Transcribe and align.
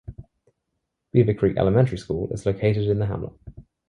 Beavercreek 1.13 1.57
Elementary 1.57 1.99
School 1.99 2.31
is 2.33 2.47
located 2.47 2.87
in 2.89 2.97
the 2.97 3.05
hamlet. 3.05 3.33